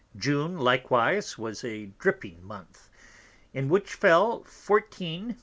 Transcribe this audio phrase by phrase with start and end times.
[0.17, 2.89] June_ likewise was a dripping Month,
[3.53, 5.37] in which fell 14,55 _l.